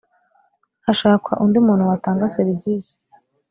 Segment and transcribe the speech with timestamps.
[0.85, 2.93] hashakwa undi muntu watanga serivisi